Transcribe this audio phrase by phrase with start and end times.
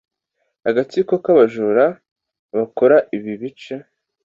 [0.69, 1.85] Agatsiko k'abajura
[2.57, 3.73] bakora ibi bice.